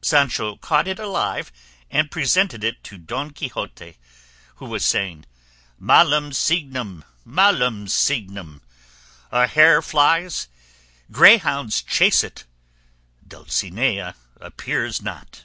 [0.00, 1.50] Sancho caught it alive
[1.90, 3.96] and presented it to Don Quixote,
[4.58, 5.24] who was saying,
[5.76, 8.62] "Malum signum, malum signum!
[9.32, 10.46] a hare flies,
[11.10, 12.44] greyhounds chase it,
[13.26, 15.42] Dulcinea appears not."